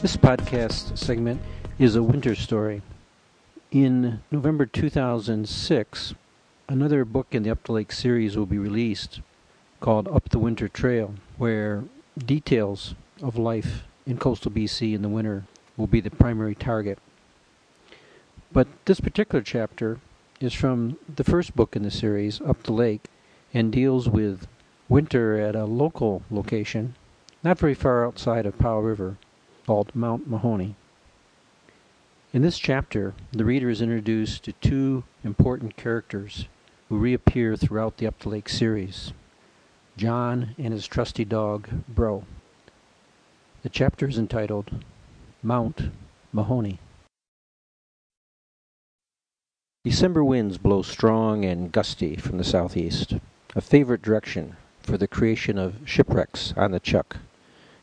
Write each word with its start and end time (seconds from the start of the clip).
This 0.00 0.16
podcast 0.16 0.96
segment 0.96 1.40
is 1.78 1.96
a 1.96 2.02
winter 2.02 2.36
story. 2.36 2.82
In 3.72 4.22
November 4.30 4.64
2006, 4.64 6.14
another 6.68 7.04
book 7.04 7.26
in 7.32 7.42
the 7.42 7.50
Up 7.50 7.64
the 7.64 7.72
Lake 7.72 7.92
series 7.92 8.36
will 8.36 8.46
be 8.46 8.58
released 8.58 9.20
called 9.80 10.06
Up 10.06 10.28
the 10.28 10.38
Winter 10.38 10.68
Trail, 10.68 11.14
where 11.36 11.84
details 12.16 12.94
of 13.20 13.36
life 13.36 13.82
in 14.06 14.18
coastal 14.18 14.52
BC 14.52 14.94
in 14.94 15.02
the 15.02 15.08
winter 15.08 15.44
will 15.76 15.88
be 15.88 16.00
the 16.00 16.10
primary 16.10 16.54
target. 16.54 16.98
But 18.52 18.68
this 18.84 19.00
particular 19.00 19.42
chapter 19.42 19.98
is 20.40 20.54
from 20.54 20.96
the 21.12 21.24
first 21.24 21.56
book 21.56 21.74
in 21.74 21.82
the 21.82 21.90
series, 21.90 22.40
Up 22.40 22.62
the 22.62 22.72
Lake, 22.72 23.04
and 23.54 23.72
deals 23.72 24.08
with 24.08 24.46
winter 24.88 25.38
at 25.38 25.56
a 25.56 25.64
local 25.64 26.22
location, 26.30 26.94
not 27.42 27.58
very 27.58 27.74
far 27.74 28.06
outside 28.06 28.46
of 28.46 28.58
Powell 28.58 28.82
River, 28.82 29.16
called 29.66 29.94
Mount 29.94 30.28
Mahoney. 30.28 30.76
In 32.32 32.42
this 32.42 32.58
chapter, 32.58 33.14
the 33.32 33.44
reader 33.44 33.70
is 33.70 33.80
introduced 33.80 34.44
to 34.44 34.52
two 34.52 35.04
important 35.24 35.76
characters 35.76 36.46
who 36.88 36.98
reappear 36.98 37.56
throughout 37.56 37.96
the 37.96 38.06
Up 38.06 38.18
the 38.18 38.28
Lake 38.28 38.48
series 38.48 39.12
John 39.96 40.54
and 40.58 40.72
his 40.72 40.86
trusty 40.86 41.24
dog, 41.24 41.68
Bro. 41.88 42.24
The 43.62 43.68
chapter 43.68 44.06
is 44.06 44.18
entitled 44.18 44.84
Mount 45.42 45.90
Mahoney. 46.32 46.78
December 49.84 50.22
winds 50.22 50.58
blow 50.58 50.82
strong 50.82 51.44
and 51.44 51.72
gusty 51.72 52.14
from 52.16 52.36
the 52.36 52.44
southeast, 52.44 53.14
a 53.58 53.60
favorite 53.60 54.02
direction 54.02 54.56
for 54.80 54.96
the 54.96 55.08
creation 55.08 55.58
of 55.58 55.74
shipwrecks 55.84 56.54
on 56.56 56.70
the 56.70 56.78
Chuck 56.78 57.16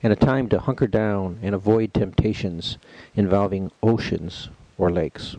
and 0.01 0.13
a 0.13 0.15
time 0.15 0.47
to 0.47 0.57
hunker 0.57 0.87
down 0.87 1.37
and 1.41 1.53
avoid 1.53 1.93
temptations 1.93 2.77
involving 3.13 3.69
oceans 3.83 4.47
or 4.77 4.89
lakes. 4.89 5.35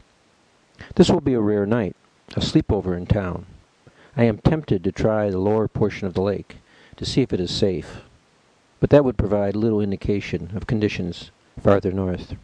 This 0.95 1.09
will 1.09 1.23
be 1.23 1.33
a 1.33 1.41
rare 1.41 1.65
night, 1.65 1.97
a 2.37 2.41
sleepover 2.41 2.95
in 2.95 3.07
town. 3.07 3.47
I 4.15 4.25
am 4.25 4.37
tempted 4.37 4.85
to 4.85 4.93
try 4.93 5.31
the 5.31 5.39
lower 5.39 5.69
portion 5.69 6.07
of 6.07 6.13
the 6.13 6.21
lake 6.21 6.57
to 6.97 7.07
see 7.07 7.23
if 7.23 7.33
it 7.33 7.41
is 7.41 7.51
safe, 7.51 8.03
but 8.79 8.91
that 8.91 9.07
would 9.07 9.17
provide 9.17 9.57
little 9.57 9.81
indication 9.81 10.53
of 10.55 10.67
conditions 10.67 11.31
farther 11.59 11.93
north. 11.93 12.35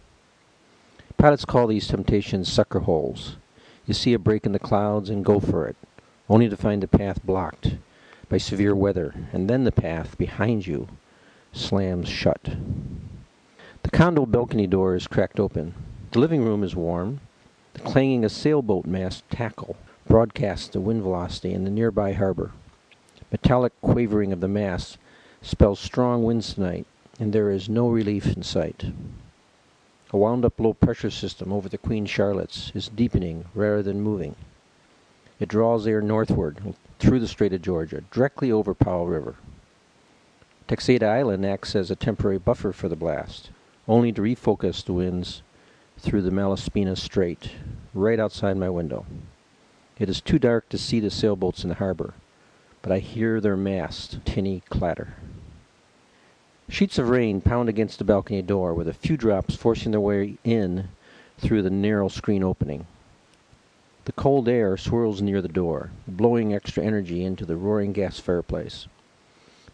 Pilots 1.18 1.44
call 1.44 1.66
these 1.66 1.88
temptations 1.88 2.50
sucker 2.50 2.80
holes. 2.80 3.36
You 3.84 3.92
see 3.92 4.14
a 4.14 4.18
break 4.18 4.46
in 4.46 4.52
the 4.52 4.58
clouds 4.58 5.10
and 5.10 5.22
go 5.22 5.38
for 5.38 5.66
it, 5.68 5.76
only 6.28 6.48
to 6.48 6.56
find 6.56 6.82
the 6.82 6.88
path 6.88 7.22
blocked 7.22 7.76
by 8.32 8.38
severe 8.38 8.74
weather, 8.74 9.14
and 9.34 9.50
then 9.50 9.64
the 9.64 9.70
path 9.70 10.16
behind 10.16 10.66
you 10.66 10.88
slams 11.52 12.08
shut. 12.08 12.56
The 13.82 13.90
condo 13.90 14.24
balcony 14.24 14.66
door 14.66 14.96
is 14.96 15.06
cracked 15.06 15.38
open. 15.38 15.74
The 16.12 16.18
living 16.18 16.42
room 16.42 16.64
is 16.64 16.74
warm. 16.74 17.20
The 17.74 17.80
clanging 17.80 18.24
of 18.24 18.32
sailboat 18.32 18.86
mast 18.86 19.28
tackle 19.28 19.76
broadcasts 20.06 20.68
the 20.68 20.80
wind 20.80 21.02
velocity 21.02 21.52
in 21.52 21.64
the 21.64 21.70
nearby 21.70 22.14
harbor. 22.14 22.52
Metallic 23.30 23.78
quavering 23.82 24.32
of 24.32 24.40
the 24.40 24.48
masts 24.48 24.96
spells 25.42 25.78
strong 25.78 26.24
winds 26.24 26.54
tonight, 26.54 26.86
and 27.20 27.34
there 27.34 27.50
is 27.50 27.68
no 27.68 27.90
relief 27.90 28.34
in 28.34 28.42
sight. 28.42 28.86
A 30.10 30.16
wound 30.16 30.46
up 30.46 30.58
low 30.58 30.72
pressure 30.72 31.10
system 31.10 31.52
over 31.52 31.68
the 31.68 31.76
Queen 31.76 32.06
Charlottes 32.06 32.74
is 32.74 32.88
deepening 32.88 33.44
rather 33.54 33.82
than 33.82 34.00
moving. 34.00 34.36
It 35.38 35.50
draws 35.50 35.86
air 35.86 36.00
northward 36.00 36.74
through 37.02 37.18
the 37.18 37.26
Strait 37.26 37.52
of 37.52 37.60
Georgia, 37.60 38.04
directly 38.12 38.52
over 38.52 38.74
Powell 38.74 39.08
River. 39.08 39.34
Texada 40.68 41.08
Island 41.08 41.44
acts 41.44 41.74
as 41.74 41.90
a 41.90 41.96
temporary 41.96 42.38
buffer 42.38 42.72
for 42.72 42.88
the 42.88 42.94
blast, 42.94 43.50
only 43.88 44.12
to 44.12 44.22
refocus 44.22 44.84
the 44.84 44.92
winds 44.92 45.42
through 45.98 46.22
the 46.22 46.30
Malaspina 46.30 46.96
Strait, 46.96 47.50
right 47.92 48.20
outside 48.20 48.56
my 48.56 48.70
window. 48.70 49.04
It 49.98 50.08
is 50.08 50.20
too 50.20 50.38
dark 50.38 50.68
to 50.68 50.78
see 50.78 51.00
the 51.00 51.10
sailboats 51.10 51.64
in 51.64 51.70
the 51.70 51.74
harbor, 51.74 52.14
but 52.82 52.92
I 52.92 53.00
hear 53.00 53.40
their 53.40 53.56
masts 53.56 54.16
tinny 54.24 54.62
clatter. 54.70 55.14
Sheets 56.68 57.00
of 57.00 57.08
rain 57.08 57.40
pound 57.40 57.68
against 57.68 57.98
the 57.98 58.04
balcony 58.04 58.42
door, 58.42 58.74
with 58.74 58.86
a 58.86 58.94
few 58.94 59.16
drops 59.16 59.56
forcing 59.56 59.90
their 59.90 60.00
way 60.00 60.38
in 60.44 60.88
through 61.36 61.62
the 61.62 61.70
narrow 61.70 62.06
screen 62.06 62.44
opening. 62.44 62.86
The 64.04 64.12
cold 64.12 64.48
air 64.48 64.76
swirls 64.76 65.22
near 65.22 65.40
the 65.40 65.46
door, 65.48 65.92
blowing 66.08 66.52
extra 66.52 66.82
energy 66.82 67.24
into 67.24 67.46
the 67.46 67.56
roaring 67.56 67.92
gas 67.92 68.18
fireplace. 68.18 68.88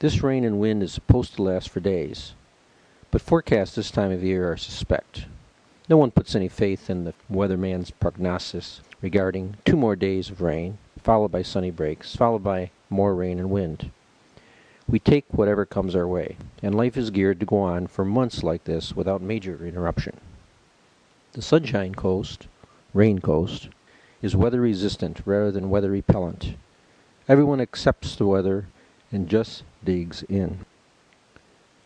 This 0.01 0.23
rain 0.23 0.45
and 0.45 0.61
wind 0.61 0.83
is 0.83 0.93
supposed 0.93 1.35
to 1.35 1.43
last 1.43 1.71
for 1.71 1.81
days, 1.81 2.35
but 3.11 3.23
forecasts 3.23 3.75
this 3.75 3.91
time 3.91 4.13
of 4.13 4.23
year 4.23 4.53
are 4.53 4.59
suspect. 4.59 5.25
No 5.89 5.97
one 5.97 6.11
puts 6.11 6.35
any 6.35 6.49
faith 6.49 6.91
in 6.91 7.05
the 7.05 7.15
weatherman's 7.31 7.91
prognosis 7.91 8.83
regarding 9.01 9.57
two 9.65 9.77
more 9.77 9.97
days 9.97 10.29
of 10.29 10.43
rain, 10.43 10.77
followed 11.03 11.33
by 11.33 11.41
sunny 11.41 11.71
breaks, 11.71 12.15
followed 12.15 12.45
by 12.45 12.71
more 12.91 13.15
rain 13.15 13.39
and 13.39 13.49
wind. 13.49 13.91
We 14.87 14.99
take 14.99 15.25
whatever 15.31 15.65
comes 15.65 15.97
our 15.97 16.07
way, 16.07 16.37
and 16.63 16.75
life 16.75 16.99
is 16.99 17.11
geared 17.11 17.41
to 17.41 17.47
go 17.47 17.61
on 17.61 17.87
for 17.87 18.05
months 18.05 18.43
like 18.43 18.65
this 18.65 18.95
without 18.95 19.23
major 19.23 19.67
interruption. 19.67 20.19
The 21.33 21.41
Sunshine 21.41 21.95
Coast, 21.95 22.47
Rain 22.93 23.21
Coast, 23.21 23.71
is 24.23 24.37
weather 24.37 24.61
resistant 24.61 25.21
rather 25.25 25.51
than 25.51 25.71
weather 25.71 25.91
repellent. 25.91 26.55
Everyone 27.29 27.61
accepts 27.61 28.17
the 28.17 28.27
weather 28.27 28.67
and 29.13 29.29
just 29.29 29.63
digs 29.85 30.23
in. 30.29 30.65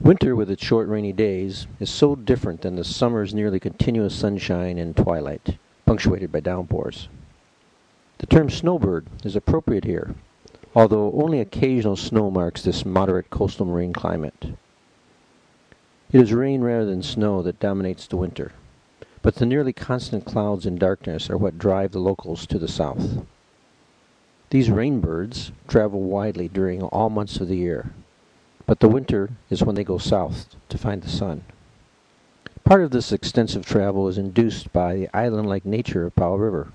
Winter, 0.01 0.35
with 0.35 0.51
its 0.51 0.65
short 0.65 0.89
rainy 0.89 1.13
days, 1.13 1.67
is 1.79 1.89
so 1.89 2.17
different 2.17 2.63
than 2.63 2.75
the 2.75 2.85
summer's 2.85 3.33
nearly 3.33 3.61
continuous 3.61 4.15
sunshine 4.15 4.77
and 4.79 4.97
twilight, 4.97 5.59
punctuated 5.87 6.33
by 6.33 6.41
downpours. 6.41 7.09
The 8.19 8.27
term 8.27 8.51
snowbird 8.51 9.07
is 9.25 9.37
appropriate 9.37 9.85
here, 9.85 10.15
although 10.75 11.13
only 11.13 11.39
occasional 11.39 11.97
snow 11.97 12.31
marks 12.31 12.63
this 12.63 12.85
moderate 12.85 13.31
coastal 13.31 13.67
marine 13.67 13.93
climate. 13.93 14.57
It 16.11 16.21
is 16.21 16.33
rain 16.33 16.63
rather 16.63 16.87
than 16.87 17.03
snow 17.03 17.43
that 17.43 17.61
dominates 17.61 18.07
the 18.07 18.17
winter, 18.17 18.53
but 19.23 19.37
the 19.37 19.47
nearly 19.47 19.73
constant 19.73 20.25
clouds 20.25 20.67
and 20.67 20.79
darkness 20.79 21.31
are 21.31 21.39
what 21.39 21.59
drive 21.59 21.93
the 21.93 22.01
locals 22.01 22.47
to 22.47 22.59
the 22.59 22.69
south. 22.69 23.25
These 24.51 24.69
rainbirds 24.69 25.53
travel 25.69 26.03
widely 26.03 26.49
during 26.49 26.83
all 26.83 27.09
months 27.09 27.39
of 27.39 27.49
the 27.49 27.57
year, 27.57 27.93
but 28.67 28.81
the 28.81 28.89
winter 28.89 29.31
is 29.49 29.63
when 29.63 29.77
they 29.77 29.85
go 29.85 29.97
south 29.97 30.55
to 30.69 30.77
find 30.77 31.03
the 31.03 31.09
sun. 31.09 31.45
Part 32.65 32.83
of 32.83 32.91
this 32.91 33.13
extensive 33.13 33.65
travel 33.65 34.09
is 34.09 34.19
induced 34.19 34.73
by 34.73 34.95
the 34.95 35.17
island-like 35.17 35.65
nature 35.65 36.05
of 36.05 36.15
Powell 36.15 36.39
River. 36.39 36.69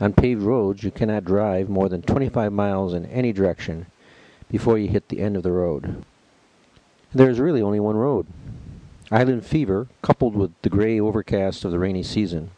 On 0.00 0.12
paved 0.12 0.42
roads, 0.42 0.82
you 0.82 0.90
cannot 0.90 1.24
drive 1.24 1.68
more 1.68 1.88
than 1.88 2.02
25 2.02 2.52
miles 2.52 2.94
in 2.94 3.06
any 3.06 3.32
direction 3.32 3.86
before 4.50 4.78
you 4.78 4.88
hit 4.88 5.08
the 5.08 5.20
end 5.20 5.36
of 5.36 5.42
the 5.42 5.52
road. 5.52 6.04
There 7.14 7.30
is 7.30 7.40
really 7.40 7.62
only 7.62 7.80
one 7.80 7.96
road. 7.96 8.26
Island 9.12 9.44
fever, 9.44 9.88
coupled 10.00 10.34
with 10.34 10.52
the 10.62 10.70
gray 10.70 10.98
overcast 10.98 11.66
of 11.66 11.70
the 11.70 11.78
rainy 11.78 12.02
season, 12.02 12.50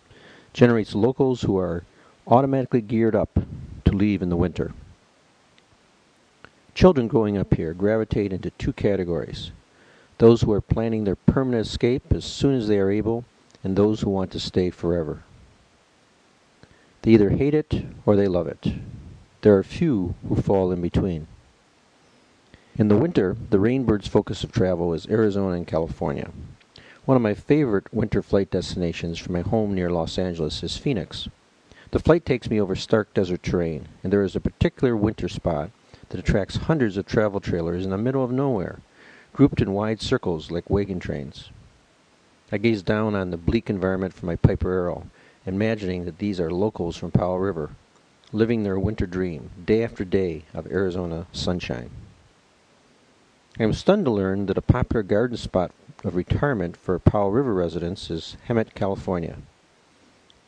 generates 0.53 0.95
locals 0.95 1.43
who 1.43 1.59
are 1.59 1.83
automatically 2.29 2.81
geared 2.81 3.17
up 3.17 3.41
to 3.85 3.93
leave 3.93 4.23
in 4.23 4.29
the 4.29 4.37
winter. 4.37 4.73
Children 6.73 7.09
growing 7.09 7.37
up 7.37 7.55
here 7.55 7.75
gravitate 7.75 8.33
into 8.33 8.51
two 8.51 8.73
categories 8.73 9.51
those 10.19 10.43
who 10.43 10.53
are 10.53 10.61
planning 10.61 11.03
their 11.03 11.17
permanent 11.17 11.67
escape 11.67 12.13
as 12.13 12.25
soon 12.25 12.55
as 12.55 12.69
they 12.69 12.79
are 12.79 12.89
able, 12.89 13.25
and 13.65 13.75
those 13.75 14.03
who 14.03 14.11
want 14.11 14.31
to 14.31 14.39
stay 14.39 14.71
forever. 14.71 15.25
They 17.03 17.11
either 17.11 17.31
hate 17.31 17.55
it 17.55 17.85
or 18.07 18.15
they 18.15 18.29
love 18.29 18.47
it. 18.47 18.75
There 19.43 19.59
are 19.59 19.65
few 19.65 20.15
who 20.29 20.37
fall 20.37 20.71
in 20.71 20.81
between. 20.81 21.27
In 22.77 22.89
the 22.89 22.97
winter, 22.97 23.37
the 23.51 23.61
Rainbird's 23.61 24.09
focus 24.09 24.43
of 24.43 24.51
travel 24.51 24.95
is 24.95 25.07
Arizona 25.07 25.55
and 25.55 25.67
California. 25.67 26.31
One 27.05 27.19
of 27.19 27.23
my 27.23 27.35
favorite 27.35 27.93
winter 27.93 28.23
flight 28.23 28.51
destinations 28.51 29.19
from 29.19 29.35
my 29.35 29.43
home 29.43 29.75
near 29.75 29.91
Los 29.91 30.17
Angeles 30.17 30.63
is 30.63 30.79
Phoenix. 30.79 31.29
The 31.91 31.99
flight 31.99 32.25
takes 32.25 32.49
me 32.49 32.59
over 32.59 32.75
stark 32.75 33.13
desert 33.13 33.43
terrain, 33.43 33.89
and 34.03 34.11
there 34.11 34.23
is 34.23 34.35
a 34.35 34.41
particular 34.41 34.97
winter 34.97 35.29
spot 35.29 35.71
that 36.09 36.19
attracts 36.19 36.57
hundreds 36.57 36.97
of 36.97 37.05
travel 37.05 37.41
trailers 37.41 37.85
in 37.85 37.91
the 37.91 37.99
middle 37.99 38.25
of 38.25 38.31
nowhere, 38.31 38.81
grouped 39.35 39.61
in 39.61 39.75
wide 39.75 40.01
circles 40.01 40.51
like 40.51 40.71
wagon 40.71 40.99
trains. 40.99 41.51
I 42.51 42.57
gaze 42.57 42.83
down 42.83 43.15
on 43.15 43.31
the 43.31 43.37
bleak 43.37 43.69
environment 43.69 44.15
from 44.15 44.29
my 44.29 44.37
Piper 44.37 44.73
Arrow, 44.73 45.07
imagining 45.45 46.07
that 46.07 46.21
these 46.21 46.41
are 46.41 46.51
locals 46.51 46.97
from 46.97 47.11
Powell 47.11 47.39
River, 47.39 47.77
living 48.33 48.63
their 48.63 48.79
winter 48.79 49.07
dream, 49.07 49.51
day 49.67 49.85
after 49.85 50.07
day 50.07 50.45
of 50.55 50.73
Arizona 50.73 51.27
sunshine. 51.33 51.91
I 53.61 53.63
am 53.63 53.75
stunned 53.75 54.07
to 54.07 54.11
learn 54.11 54.47
that 54.47 54.57
a 54.57 54.63
popular 54.63 55.03
garden 55.03 55.37
spot 55.37 55.71
of 56.05 56.15
retirement 56.15 56.77
for 56.77 56.99
Powell 56.99 57.31
River 57.31 57.55
residents 57.55 58.11
is 58.11 58.37
Hemet, 58.49 58.75
California. 58.75 59.39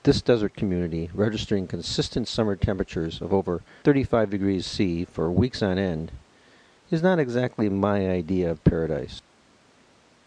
This 0.02 0.20
desert 0.20 0.54
community, 0.54 1.10
registering 1.14 1.66
consistent 1.66 2.28
summer 2.28 2.54
temperatures 2.54 3.20
of 3.22 3.32
over 3.32 3.62
35 3.82 4.30
degrees 4.30 4.66
C 4.66 5.04
for 5.04 5.30
weeks 5.30 5.62
on 5.62 5.78
end, 5.78 6.12
is 6.90 7.02
not 7.02 7.18
exactly 7.18 7.68
my 7.68 8.08
idea 8.08 8.50
of 8.50 8.62
paradise. 8.64 9.22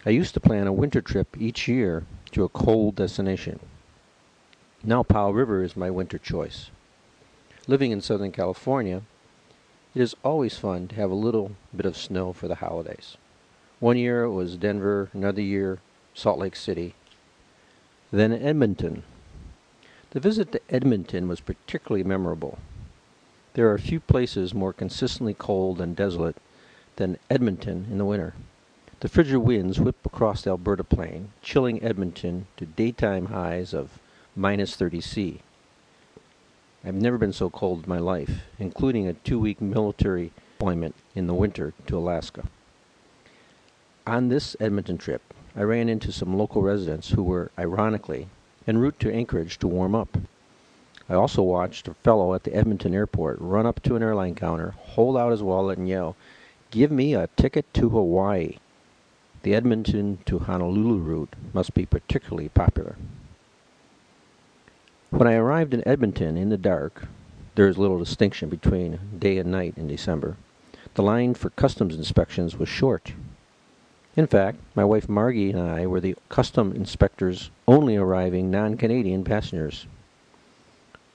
I 0.05 0.09
used 0.09 0.33
to 0.33 0.39
plan 0.39 0.67
a 0.67 0.73
winter 0.73 1.01
trip 1.01 1.37
each 1.39 1.67
year 1.67 2.05
to 2.31 2.43
a 2.43 2.49
cold 2.49 2.95
destination. 2.95 3.59
Now 4.83 5.03
Powell 5.03 5.33
River 5.33 5.63
is 5.63 5.77
my 5.77 5.89
winter 5.89 6.17
choice. 6.17 6.71
Living 7.67 7.91
in 7.91 8.01
Southern 8.01 8.31
California, 8.31 9.03
it 9.93 10.01
is 10.01 10.15
always 10.23 10.57
fun 10.57 10.87
to 10.87 10.95
have 10.95 11.11
a 11.11 11.15
little 11.15 11.51
bit 11.75 11.85
of 11.85 11.95
snow 11.95 12.33
for 12.33 12.47
the 12.47 12.55
holidays. 12.55 13.15
One 13.79 13.97
year 13.97 14.23
it 14.23 14.31
was 14.31 14.57
Denver, 14.57 15.09
another 15.13 15.41
year 15.41 15.79
Salt 16.13 16.37
Lake 16.37 16.57
City, 16.57 16.95
then 18.11 18.33
Edmonton. 18.33 19.03
The 20.11 20.19
visit 20.19 20.51
to 20.51 20.61
Edmonton 20.69 21.29
was 21.29 21.39
particularly 21.39 22.03
memorable. 22.03 22.59
There 23.53 23.71
are 23.71 23.77
few 23.77 24.01
places 24.01 24.53
more 24.53 24.73
consistently 24.73 25.33
cold 25.33 25.79
and 25.79 25.95
desolate 25.95 26.35
than 26.97 27.19
Edmonton 27.29 27.87
in 27.89 27.97
the 27.99 28.05
winter. 28.05 28.33
The 28.99 29.07
frigid 29.07 29.37
winds 29.37 29.79
whip 29.79 30.05
across 30.05 30.41
the 30.41 30.49
Alberta 30.49 30.83
plain, 30.83 31.31
chilling 31.41 31.81
Edmonton 31.81 32.47
to 32.57 32.65
daytime 32.65 33.27
highs 33.27 33.73
of 33.73 33.97
minus 34.35 34.75
30 34.75 34.99
C. 34.99 35.39
I've 36.83 36.95
never 36.95 37.17
been 37.17 37.31
so 37.31 37.49
cold 37.49 37.83
in 37.83 37.89
my 37.89 37.99
life, 37.99 38.41
including 38.57 39.07
a 39.07 39.13
two 39.13 39.39
week 39.39 39.61
military 39.61 40.33
deployment 40.57 40.95
in 41.15 41.27
the 41.27 41.33
winter 41.33 41.73
to 41.87 41.97
Alaska. 41.97 42.43
On 44.09 44.27
this 44.27 44.55
Edmonton 44.59 44.97
trip, 44.97 45.21
I 45.55 45.61
ran 45.61 45.87
into 45.87 46.11
some 46.11 46.35
local 46.35 46.63
residents 46.63 47.11
who 47.11 47.21
were, 47.21 47.51
ironically, 47.59 48.27
en 48.65 48.79
route 48.79 48.99
to 49.01 49.13
Anchorage 49.13 49.59
to 49.59 49.67
warm 49.67 49.93
up. 49.93 50.17
I 51.07 51.13
also 51.13 51.43
watched 51.43 51.87
a 51.87 51.93
fellow 51.93 52.33
at 52.33 52.43
the 52.43 52.55
Edmonton 52.55 52.95
airport 52.95 53.37
run 53.39 53.67
up 53.67 53.83
to 53.83 53.95
an 53.95 54.01
airline 54.01 54.33
counter, 54.33 54.71
hold 54.71 55.15
out 55.15 55.29
his 55.29 55.43
wallet, 55.43 55.77
and 55.77 55.87
yell, 55.87 56.15
Give 56.71 56.89
me 56.89 57.13
a 57.13 57.29
ticket 57.37 57.71
to 57.75 57.89
Hawaii. 57.89 58.55
The 59.43 59.53
Edmonton 59.53 60.17
to 60.25 60.39
Honolulu 60.39 60.97
route 60.97 61.35
must 61.53 61.75
be 61.75 61.85
particularly 61.85 62.49
popular. 62.49 62.95
When 65.11 65.27
I 65.27 65.35
arrived 65.35 65.75
in 65.75 65.87
Edmonton 65.87 66.35
in 66.35 66.49
the 66.49 66.57
dark, 66.57 67.09
there 67.53 67.67
is 67.67 67.77
little 67.77 67.99
distinction 67.99 68.49
between 68.49 68.99
day 69.19 69.37
and 69.37 69.51
night 69.51 69.75
in 69.77 69.87
December. 69.87 70.35
The 70.95 71.03
line 71.03 71.35
for 71.35 71.51
customs 71.51 71.93
inspections 71.95 72.57
was 72.57 72.67
short. 72.67 73.13
In 74.15 74.27
fact, 74.27 74.59
my 74.75 74.83
wife 74.83 75.07
Margie 75.07 75.51
and 75.51 75.59
I 75.59 75.85
were 75.85 76.01
the 76.01 76.15
custom 76.29 76.73
inspectors 76.73 77.51
only 77.67 77.95
arriving 77.95 78.51
non 78.51 78.77
Canadian 78.77 79.23
passengers. 79.23 79.85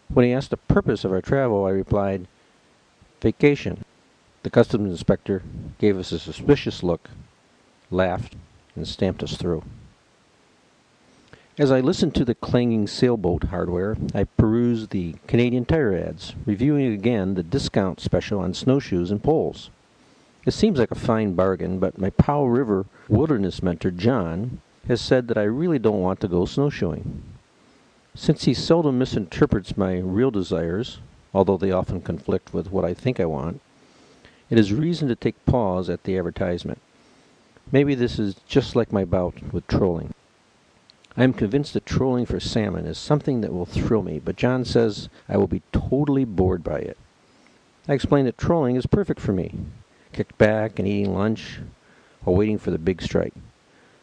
When 0.09 0.25
he 0.25 0.33
asked 0.33 0.51
the 0.51 0.57
purpose 0.57 1.05
of 1.05 1.13
our 1.13 1.21
travel, 1.21 1.65
I 1.65 1.71
replied, 1.71 2.29
Vacation. 3.21 3.85
The 4.43 4.51
customs 4.51 4.91
inspector 4.91 5.43
gave 5.79 5.99
us 5.99 6.13
a 6.13 6.19
suspicious 6.19 6.83
look 6.83 7.09
laughed, 7.91 8.37
and 8.77 8.87
stamped 8.87 9.23
us 9.23 9.37
through. 9.37 9.63
As 11.57 11.71
I 11.71 11.81
listened 11.81 12.15
to 12.17 12.25
the 12.25 12.35
clanging 12.35 12.89
sailboat 12.89 13.45
hardware, 13.45 13.97
I 14.13 14.25
perused 14.25 14.91
the 14.91 15.15
Canadian 15.29 15.65
Tire 15.65 15.95
ads, 15.95 16.35
reviewing 16.45 16.93
again 16.93 17.35
the 17.35 17.45
discount 17.45 18.01
special 18.01 18.41
on 18.41 18.55
snowshoes 18.55 19.13
and 19.13 19.23
poles. 19.23 19.71
It 20.47 20.53
seems 20.53 20.79
like 20.79 20.91
a 20.91 20.95
fine 20.95 21.35
bargain, 21.35 21.79
but 21.79 21.99
my 21.99 22.11
Powell 22.11 22.51
River 22.51 22.85
wilderness 23.09 23.63
mentor, 23.63 23.91
John, 23.91 24.61
has 24.89 25.01
said 25.01 25.29
that 25.29 25.39
I 25.39 25.45
really 25.45 25.79
don't 25.79 26.03
want 26.03 26.21
to 26.21 26.29
go 26.29 26.45
snowshoeing. 26.45 27.23
Since 28.15 28.45
he 28.45 28.53
seldom 28.53 28.99
misinterprets 28.99 29.77
my 29.77 29.99
real 29.99 30.31
desires, 30.31 30.99
although 31.33 31.57
they 31.57 31.71
often 31.71 32.03
conflict 32.03 32.53
with 32.53 32.71
what 32.71 32.85
I 32.85 32.93
think 32.93 33.19
I 33.19 33.25
want, 33.25 33.63
it 34.51 34.59
is 34.59 34.73
reason 34.73 35.09
to 35.09 35.17
take 35.17 35.47
pause 35.47 35.89
at 35.89 36.05
the 36.05 36.19
advertisement. 36.19 36.81
Maybe 37.73 37.95
this 37.95 38.19
is 38.19 38.37
just 38.47 38.77
like 38.77 38.93
my 38.93 39.07
bout 39.07 39.43
with 39.51 39.67
trolling. 39.67 40.13
I 41.17 41.25
am 41.25 41.33
convinced 41.33 41.73
that 41.73 41.87
trolling 41.87 42.27
for 42.27 42.39
salmon 42.39 42.87
is 42.87 42.99
something 42.99 43.41
that 43.41 43.53
will 43.55 43.65
thrill 43.65 44.03
me, 44.03 44.19
but 44.19 44.37
John 44.37 44.67
says 44.67 45.09
I 45.27 45.39
will 45.39 45.47
be 45.47 45.63
totally 45.73 46.27
bored 46.27 46.63
by 46.63 46.81
it. 46.81 46.99
I 47.89 47.95
explain 47.95 48.27
that 48.27 48.37
trolling 48.37 48.77
is 48.77 48.87
perfect 48.87 49.21
for 49.21 49.33
me. 49.33 49.55
Kicked 50.15 50.39
back 50.39 50.79
and 50.79 50.87
eating 50.87 51.13
lunch 51.13 51.59
while 52.23 52.37
waiting 52.37 52.57
for 52.57 52.71
the 52.71 52.79
big 52.79 53.03
strike. 53.03 53.35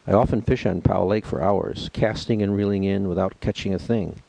I 0.06 0.12
often 0.12 0.42
fish 0.42 0.66
on 0.66 0.82
Powell 0.82 1.06
Lake 1.06 1.24
for 1.24 1.40
hours, 1.40 1.88
casting 1.94 2.42
and 2.42 2.54
reeling 2.54 2.84
in 2.84 3.08
without 3.08 3.40
catching 3.40 3.72
a 3.72 3.78
thing. 3.78 4.20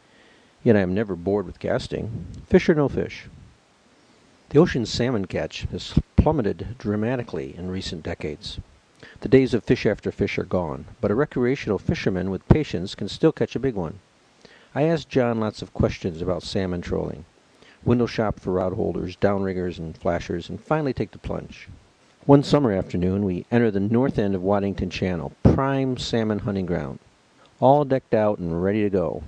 Yet 0.64 0.78
I 0.78 0.80
am 0.80 0.94
never 0.94 1.18
bored 1.18 1.46
with 1.46 1.60
casting, 1.60 2.26
fish 2.48 2.70
or 2.70 2.74
no 2.74 2.88
fish. 2.88 3.26
The 4.52 4.60
ocean 4.60 4.86
salmon 4.86 5.26
catch 5.26 5.64
has 5.72 6.00
plummeted 6.16 6.78
dramatically 6.78 7.54
in 7.58 7.70
recent 7.70 8.02
decades. 8.02 8.60
The 9.20 9.28
days 9.28 9.54
of 9.54 9.66
fish 9.66 9.86
after 9.86 10.10
fish 10.10 10.40
are 10.40 10.46
gone, 10.46 10.86
but 11.02 11.12
a 11.12 11.16
recreational 11.16 11.80
fisherman 11.80 12.32
with 12.32 12.48
patience 12.48 12.96
can 12.96 13.10
still 13.10 13.34
catch 13.34 13.58
a 13.58 13.60
big 13.60 13.76
one. 13.76 14.00
I 14.74 14.84
asked 14.84 15.10
John 15.10 15.42
lots 15.42 15.62
of 15.62 15.74
questions 15.74 16.22
about 16.22 16.44
salmon 16.44 16.80
trolling, 16.80 17.26
window 17.86 18.06
shop 18.06 18.40
for 18.40 18.54
rod 18.54 18.74
holders, 18.74 19.16
downriggers, 19.18 19.78
and 19.78 19.98
flashers, 19.98 20.50
and 20.50 20.62
finally 20.62 20.94
take 20.94 21.12
the 21.12 21.18
plunge. 21.18 21.68
One 22.26 22.44
summer 22.44 22.72
afternoon 22.72 23.26
we 23.26 23.46
enter 23.52 23.70
the 23.70 23.80
north 23.80 24.18
end 24.18 24.36
of 24.36 24.42
Waddington 24.42 24.90
Channel, 24.90 25.34
prime 25.44 25.98
salmon 25.98 26.40
hunting 26.40 26.66
ground, 26.66 27.00
all 27.60 27.84
decked 27.84 28.14
out 28.14 28.40
and 28.40 28.64
ready 28.64 28.82
to 28.84 28.90
go. 28.90 29.24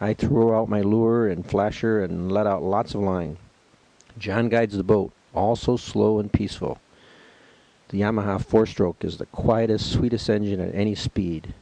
I 0.00 0.14
throw 0.14 0.56
out 0.56 0.68
my 0.68 0.80
lure 0.80 1.28
and 1.28 1.44
flasher 1.44 2.04
and 2.04 2.30
let 2.30 2.46
out 2.46 2.62
lots 2.62 2.94
of 2.94 3.00
line. 3.00 3.36
John 4.16 4.48
guides 4.48 4.76
the 4.76 4.84
boat, 4.84 5.12
all 5.34 5.56
so 5.56 5.76
slow 5.76 6.20
and 6.20 6.32
peaceful. 6.32 6.78
The 7.88 8.02
Yamaha 8.02 8.44
four-stroke 8.44 9.04
is 9.04 9.16
the 9.16 9.26
quietest, 9.26 9.90
sweetest 9.90 10.30
engine 10.30 10.60
at 10.60 10.74
any 10.74 10.94
speed. 10.94 11.54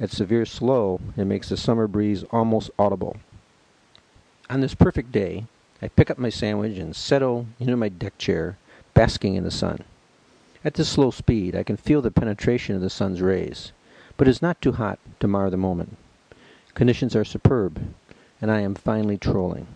At 0.00 0.10
severe 0.10 0.44
slow, 0.44 1.00
it 1.16 1.24
makes 1.24 1.48
the 1.48 1.56
summer 1.56 1.86
breeze 1.86 2.24
almost 2.30 2.70
audible. 2.78 3.16
On 4.50 4.60
this 4.60 4.74
perfect 4.74 5.10
day, 5.12 5.46
I 5.80 5.88
pick 5.88 6.10
up 6.10 6.18
my 6.18 6.28
sandwich 6.28 6.76
and 6.76 6.94
settle 6.94 7.46
into 7.60 7.76
my 7.76 7.88
deck 7.88 8.18
chair, 8.18 8.58
basking 8.94 9.36
in 9.36 9.44
the 9.44 9.50
sun. 9.50 9.84
At 10.64 10.74
this 10.74 10.88
slow 10.88 11.12
speed, 11.12 11.54
I 11.54 11.62
can 11.62 11.76
feel 11.76 12.02
the 12.02 12.10
penetration 12.10 12.74
of 12.74 12.80
the 12.80 12.90
sun's 12.90 13.22
rays, 13.22 13.70
but 14.16 14.26
it 14.26 14.30
is 14.30 14.42
not 14.42 14.60
too 14.60 14.72
hot 14.72 14.98
to 15.20 15.28
mar 15.28 15.50
the 15.50 15.56
moment. 15.56 15.96
Conditions 16.74 17.14
are 17.14 17.24
superb, 17.24 17.80
and 18.40 18.50
I 18.50 18.60
am 18.60 18.74
finally 18.74 19.16
trolling. 19.16 19.68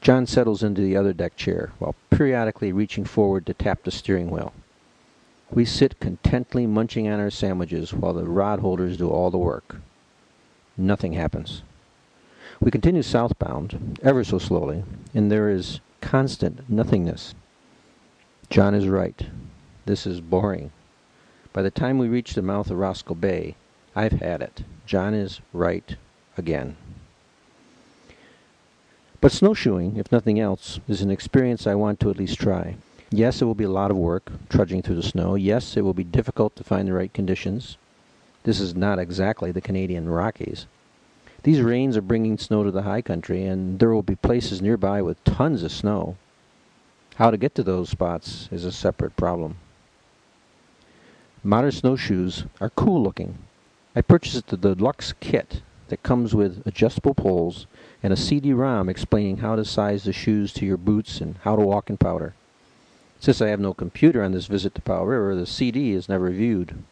John 0.00 0.26
settles 0.26 0.62
into 0.62 0.80
the 0.80 0.96
other 0.96 1.12
deck 1.12 1.36
chair, 1.36 1.72
while 1.78 1.94
periodically 2.10 2.72
reaching 2.72 3.04
forward 3.04 3.44
to 3.46 3.54
tap 3.54 3.82
the 3.82 3.90
steering 3.90 4.30
wheel. 4.30 4.54
We 5.50 5.64
sit 5.64 6.00
contentedly 6.00 6.66
munching 6.66 7.06
on 7.08 7.20
our 7.20 7.30
sandwiches 7.30 7.92
while 7.92 8.14
the 8.14 8.24
rod 8.24 8.60
holders 8.60 8.96
do 8.96 9.08
all 9.08 9.30
the 9.30 9.38
work. 9.38 9.76
Nothing 10.76 11.12
happens. 11.12 11.62
We 12.60 12.70
continue 12.70 13.02
southbound, 13.02 14.00
ever 14.02 14.24
so 14.24 14.38
slowly, 14.38 14.82
and 15.14 15.30
there 15.30 15.50
is 15.50 15.80
constant 16.00 16.68
nothingness. 16.70 17.34
John 18.48 18.74
is 18.74 18.88
right. 18.88 19.26
This 19.84 20.06
is 20.06 20.20
boring. 20.20 20.70
By 21.52 21.62
the 21.62 21.70
time 21.70 21.98
we 21.98 22.08
reach 22.08 22.34
the 22.34 22.42
mouth 22.42 22.70
of 22.70 22.78
Roscoe 22.78 23.14
Bay, 23.14 23.56
I've 23.94 24.20
had 24.20 24.40
it. 24.40 24.62
John 24.86 25.12
is 25.12 25.40
right 25.52 25.96
again. 26.38 26.76
But 29.20 29.32
snowshoeing, 29.32 29.96
if 29.96 30.12
nothing 30.12 30.40
else, 30.40 30.80
is 30.88 31.02
an 31.02 31.10
experience 31.10 31.66
I 31.66 31.74
want 31.74 32.00
to 32.00 32.10
at 32.10 32.18
least 32.18 32.38
try. 32.38 32.76
Yes, 33.10 33.42
it 33.42 33.44
will 33.44 33.54
be 33.54 33.64
a 33.64 33.70
lot 33.70 33.90
of 33.90 33.96
work, 33.96 34.30
trudging 34.48 34.82
through 34.82 34.96
the 34.96 35.02
snow. 35.02 35.34
Yes, 35.34 35.76
it 35.76 35.82
will 35.82 35.94
be 35.94 36.04
difficult 36.04 36.56
to 36.56 36.64
find 36.64 36.88
the 36.88 36.92
right 36.92 37.12
conditions. 37.12 37.76
This 38.44 38.60
is 38.60 38.74
not 38.74 38.98
exactly 38.98 39.52
the 39.52 39.60
Canadian 39.60 40.08
Rockies. 40.08 40.66
These 41.46 41.60
rains 41.60 41.96
are 41.96 42.02
bringing 42.02 42.38
snow 42.38 42.64
to 42.64 42.72
the 42.72 42.82
high 42.82 43.02
country, 43.02 43.44
and 43.44 43.78
there 43.78 43.90
will 43.90 44.02
be 44.02 44.16
places 44.16 44.60
nearby 44.60 45.00
with 45.00 45.22
tons 45.22 45.62
of 45.62 45.70
snow. 45.70 46.16
How 47.14 47.30
to 47.30 47.36
get 47.36 47.54
to 47.54 47.62
those 47.62 47.88
spots 47.88 48.48
is 48.50 48.64
a 48.64 48.72
separate 48.72 49.16
problem. 49.16 49.58
Modern 51.44 51.70
snowshoes 51.70 52.46
are 52.60 52.70
cool 52.70 53.00
looking. 53.00 53.38
I 53.94 54.00
purchased 54.00 54.48
the 54.48 54.56
deluxe 54.56 55.14
kit 55.20 55.62
that 55.86 56.02
comes 56.02 56.34
with 56.34 56.66
adjustable 56.66 57.14
poles 57.14 57.68
and 58.02 58.12
a 58.12 58.16
CD-ROM 58.16 58.88
explaining 58.88 59.36
how 59.36 59.54
to 59.54 59.64
size 59.64 60.02
the 60.02 60.12
shoes 60.12 60.52
to 60.54 60.66
your 60.66 60.76
boots 60.76 61.20
and 61.20 61.36
how 61.42 61.54
to 61.54 61.62
walk 61.62 61.88
in 61.88 61.96
powder. 61.96 62.34
Since 63.20 63.40
I 63.40 63.50
have 63.50 63.60
no 63.60 63.72
computer 63.72 64.20
on 64.20 64.32
this 64.32 64.46
visit 64.46 64.74
to 64.74 64.82
Powell 64.82 65.06
River, 65.06 65.36
the 65.36 65.46
CD 65.46 65.92
is 65.92 66.08
never 66.08 66.28
viewed. 66.30 66.82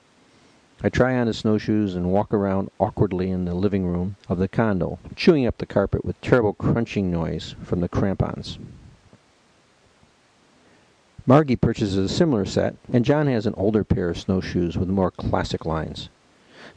I 0.83 0.89
try 0.89 1.17
on 1.17 1.27
the 1.27 1.33
snowshoes 1.33 1.95
and 1.95 2.11
walk 2.11 2.35
around 2.35 2.71
awkwardly 2.79 3.31
in 3.31 3.45
the 3.45 3.55
living 3.55 3.87
room 3.87 4.17
of 4.29 4.39
the 4.39 4.49
condo, 4.49 4.99
chewing 5.17 5.47
up 5.47 5.59
the 5.59 5.67
carpet 5.67 6.05
with 6.05 6.21
terrible 6.21 6.53
crunching 6.53 7.11
noise 7.11 7.55
from 7.63 7.81
the 7.81 7.89
crampons. 7.89 8.59
Margie 11.27 11.57
purchases 11.57 11.97
a 11.97 12.09
similar 12.09 12.45
set, 12.45 12.77
and 12.93 13.05
John 13.05 13.27
has 13.29 13.47
an 13.47 13.55
older 13.57 13.83
pair 13.83 14.11
of 14.11 14.19
snowshoes 14.19 14.77
with 14.77 14.89
more 14.89 15.11
classic 15.11 15.65
lines. 15.65 16.11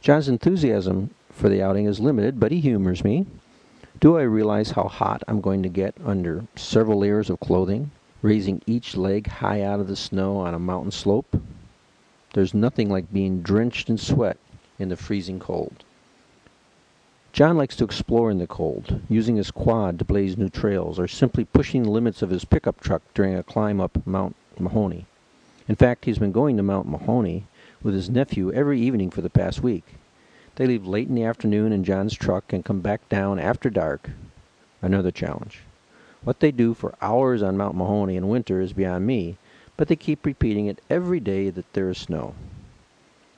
John's 0.00 0.28
enthusiasm 0.28 1.10
for 1.30 1.48
the 1.48 1.60
outing 1.60 1.86
is 1.86 2.00
limited, 2.00 2.40
but 2.40 2.52
he 2.52 2.60
humors 2.60 3.04
me. 3.04 3.26
Do 4.00 4.16
I 4.16 4.22
realize 4.22 4.70
how 4.70 4.84
hot 4.84 5.22
I'm 5.28 5.40
going 5.40 5.62
to 5.64 5.68
get 5.68 5.94
under 6.04 6.44
several 6.56 7.00
layers 7.00 7.28
of 7.28 7.40
clothing, 7.40 7.90
raising 8.22 8.62
each 8.66 8.96
leg 8.96 9.26
high 9.26 9.62
out 9.62 9.80
of 9.80 9.86
the 9.86 9.96
snow 9.96 10.38
on 10.38 10.54
a 10.54 10.58
mountain 10.58 10.90
slope. 10.90 11.40
There's 12.38 12.54
nothing 12.54 12.88
like 12.88 13.12
being 13.12 13.42
drenched 13.42 13.90
in 13.90 13.98
sweat 13.98 14.36
in 14.78 14.90
the 14.90 14.96
freezing 14.96 15.40
cold. 15.40 15.82
John 17.32 17.56
likes 17.56 17.74
to 17.74 17.84
explore 17.84 18.30
in 18.30 18.38
the 18.38 18.46
cold, 18.46 19.00
using 19.08 19.34
his 19.34 19.50
quad 19.50 19.98
to 19.98 20.04
blaze 20.04 20.38
new 20.38 20.48
trails, 20.48 21.00
or 21.00 21.08
simply 21.08 21.44
pushing 21.44 21.82
the 21.82 21.90
limits 21.90 22.22
of 22.22 22.30
his 22.30 22.44
pickup 22.44 22.80
truck 22.80 23.02
during 23.12 23.34
a 23.34 23.42
climb 23.42 23.80
up 23.80 24.06
Mount 24.06 24.36
Mahoney. 24.56 25.06
In 25.66 25.74
fact, 25.74 26.04
he's 26.04 26.20
been 26.20 26.30
going 26.30 26.56
to 26.56 26.62
Mount 26.62 26.88
Mahoney 26.88 27.44
with 27.82 27.92
his 27.92 28.08
nephew 28.08 28.52
every 28.52 28.80
evening 28.80 29.10
for 29.10 29.20
the 29.20 29.28
past 29.28 29.60
week. 29.60 29.96
They 30.54 30.68
leave 30.68 30.86
late 30.86 31.08
in 31.08 31.16
the 31.16 31.24
afternoon 31.24 31.72
in 31.72 31.82
John's 31.82 32.14
truck 32.14 32.52
and 32.52 32.64
come 32.64 32.78
back 32.78 33.08
down 33.08 33.40
after 33.40 33.68
dark. 33.68 34.10
Another 34.80 35.10
challenge. 35.10 35.62
What 36.22 36.38
they 36.38 36.52
do 36.52 36.72
for 36.72 36.94
hours 37.02 37.42
on 37.42 37.56
Mount 37.56 37.74
Mahoney 37.74 38.14
in 38.14 38.28
winter 38.28 38.60
is 38.60 38.72
beyond 38.72 39.08
me, 39.08 39.38
but 39.78 39.86
they 39.86 39.96
keep 39.96 40.26
repeating 40.26 40.66
it 40.66 40.82
every 40.90 41.20
day 41.20 41.48
that 41.48 41.72
there 41.72 41.88
is 41.88 41.96
snow. 41.96 42.34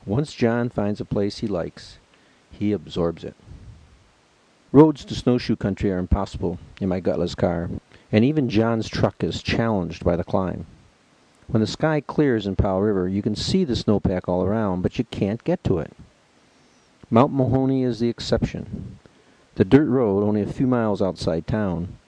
Once 0.06 0.32
John 0.32 0.70
finds 0.70 0.98
a 0.98 1.04
place 1.04 1.38
he 1.38 1.46
likes, 1.46 1.98
he 2.50 2.72
absorbs 2.72 3.22
it. 3.22 3.36
Roads 4.72 5.04
to 5.04 5.14
snowshoe 5.14 5.54
country 5.54 5.92
are 5.92 5.98
impossible 5.98 6.58
in 6.80 6.88
my 6.88 6.98
gutless 6.98 7.34
car, 7.34 7.68
and 8.10 8.24
even 8.24 8.48
John's 8.48 8.88
truck 8.88 9.22
is 9.22 9.42
challenged 9.42 10.02
by 10.02 10.16
the 10.16 10.24
climb. 10.24 10.64
When 11.46 11.60
the 11.60 11.66
sky 11.66 12.00
clears 12.00 12.46
in 12.46 12.56
Powell 12.56 12.80
River, 12.80 13.06
you 13.06 13.20
can 13.20 13.36
see 13.36 13.64
the 13.64 13.74
snowpack 13.74 14.26
all 14.26 14.42
around, 14.42 14.80
but 14.80 14.96
you 14.96 15.04
can't 15.04 15.44
get 15.44 15.62
to 15.64 15.78
it. 15.78 15.92
Mount 17.10 17.34
Mahoney 17.34 17.82
is 17.82 18.00
the 18.00 18.08
exception. 18.08 18.98
The 19.56 19.64
dirt 19.64 19.88
road, 19.88 20.22
only 20.22 20.40
a 20.40 20.46
few 20.46 20.66
miles 20.66 21.02
outside 21.02 21.46
town, 21.46 21.98